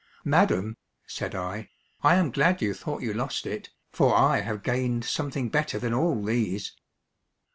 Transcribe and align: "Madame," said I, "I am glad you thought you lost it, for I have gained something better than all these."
"Madame," 0.25 0.77
said 1.05 1.35
I, 1.35 1.69
"I 2.01 2.15
am 2.15 2.31
glad 2.31 2.59
you 2.59 2.73
thought 2.73 3.03
you 3.03 3.13
lost 3.13 3.45
it, 3.45 3.69
for 3.91 4.17
I 4.17 4.39
have 4.39 4.63
gained 4.63 5.05
something 5.05 5.47
better 5.49 5.77
than 5.77 5.93
all 5.93 6.23
these." 6.23 6.75